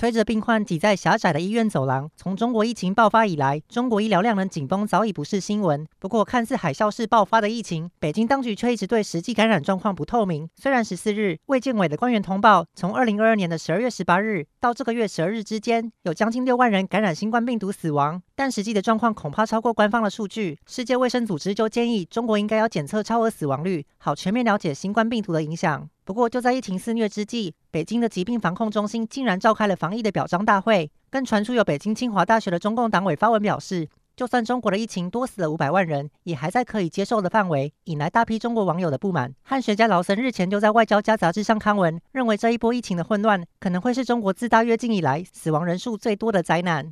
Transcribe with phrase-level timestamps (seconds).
[0.00, 5.86] 推着病患挤在狭窄的医院走廊，从中国疫情爆发以来，中国医疗量能紧绷早已不是新闻。
[5.98, 10.48] 不过，看似海啸式爆发的疫情，北京当局却一直对实际感染状况不透明。
[10.56, 20.58] 虽然十四日，卫健委的官员通报，从二零二二年的十二月十八日到这个月十二日之间，有将近六万人感染新冠病毒死亡，但实际的状况恐怕超过官方的数据。
[20.66, 25.86] 世界卫生组织就建议，中国应该要检测超额死亡率，好全面了解新冠病毒的影响。
[26.10, 39.32] 不过，就在疫情肆虐之际，北京的疾病防控中心竟然召开了防疫的表彰大会，更传出有北京清华大学的中共党委发文表示，就算中国的疫情多死了五百万人，也还在可以接受的范围，引来大批中国网友的不满。
[39.44, 46.88] 汉学家劳森日前就在《外交家》杂志上刊文，认为这一波疫情的混乱可能会是中国自大跃进以来死亡人数最多的灾难。